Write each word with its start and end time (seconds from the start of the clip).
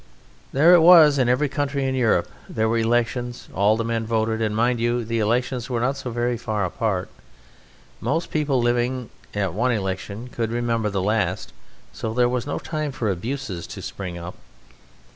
There 0.51 0.73
it 0.73 0.79
was 0.81 1.19
in 1.19 1.29
every 1.29 1.47
country 1.47 1.85
in 1.87 1.93
Europe; 1.93 2.27
there 2.49 2.67
were 2.67 2.79
elections; 2.79 3.47
all 3.53 3.77
the 3.77 3.85
men 3.85 4.03
voted. 4.07 4.41
And 4.41 4.55
mind 4.55 4.79
you, 4.79 5.05
the 5.05 5.19
elections 5.19 5.69
were 5.69 5.79
not 5.79 5.95
so 5.95 6.09
very 6.09 6.37
far 6.37 6.65
apart. 6.65 7.07
Most 7.99 8.31
people 8.31 8.59
living 8.59 9.11
at 9.35 9.53
one 9.53 9.71
election 9.71 10.27
could 10.29 10.51
remember 10.51 10.89
the 10.89 11.03
last, 11.03 11.53
so 11.93 12.15
there 12.15 12.27
was 12.27 12.47
no 12.47 12.57
time 12.57 12.91
for 12.91 13.11
abuses 13.11 13.67
to 13.67 13.81
spring 13.83 14.17
up.... 14.17 14.33